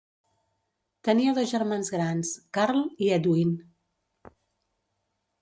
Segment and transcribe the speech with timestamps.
[1.07, 3.53] Tenia dos germans grans: Karl i Edwin.